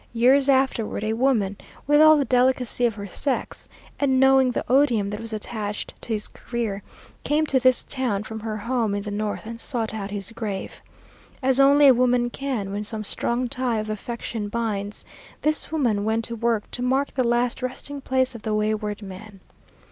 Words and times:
Years 0.13 0.49
afterward 0.49 1.03
a 1.03 1.13
woman, 1.13 1.57
with 1.85 2.01
all 2.01 2.17
the 2.17 2.25
delicacy 2.25 2.87
of 2.87 2.95
her 2.95 3.05
sex, 3.05 3.69
and 3.99 4.19
knowing 4.19 4.49
the 4.49 4.65
odium 4.67 5.11
that 5.11 5.19
was 5.19 5.31
attached 5.31 5.93
to 6.01 6.13
his 6.13 6.27
career, 6.27 6.81
came 7.23 7.45
to 7.45 7.59
this 7.59 7.83
town 7.83 8.23
from 8.23 8.39
her 8.39 8.57
home 8.57 8.95
in 8.95 9.03
the 9.03 9.11
North 9.11 9.45
and 9.45 9.59
sought 9.59 9.93
out 9.93 10.09
his 10.09 10.31
grave. 10.31 10.81
As 11.43 11.59
only 11.59 11.85
a 11.85 11.93
woman 11.93 12.31
can, 12.31 12.71
when 12.71 12.83
some 12.83 13.03
strong 13.03 13.47
tie 13.47 13.77
of 13.77 13.91
affection 13.91 14.49
binds, 14.49 15.05
this 15.43 15.71
woman 15.71 16.03
went 16.03 16.25
to 16.25 16.35
work 16.35 16.71
to 16.71 16.81
mark 16.81 17.11
the 17.11 17.23
last 17.23 17.61
resting 17.61 18.01
place 18.01 18.33
of 18.33 18.41
the 18.41 18.55
wayward 18.55 19.03
man. 19.03 19.39